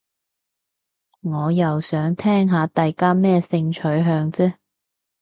[1.21, 4.55] 我又想聽下大家咩性取向啫